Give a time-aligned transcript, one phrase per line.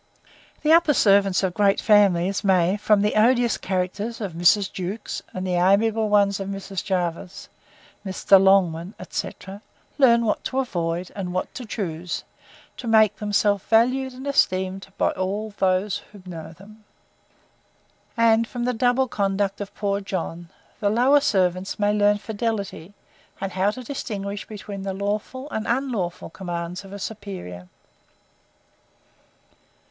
[0.63, 4.71] The UPPER SERVANTS of great families may, from the odious character of Mrs.
[4.73, 6.83] JEWKES, and the amiable ones of Mrs.
[6.83, 7.49] JERVIS,
[8.03, 8.41] Mr.
[8.43, 9.61] LONGMAN, etc.
[9.99, 12.23] learn what to avoid, and what to choose,
[12.77, 16.83] to make themselves valued and esteemed by all who know them.
[18.17, 20.49] And, from the double conduct of poor JOHN,
[20.79, 22.95] the LOWER SERVANTS may learn fidelity,
[23.39, 27.67] and how to distinguish between the lawful and unlawful commands of a superior.